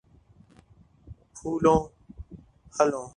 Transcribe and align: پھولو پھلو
پھولو 1.35 1.75
پھلو 2.73 3.03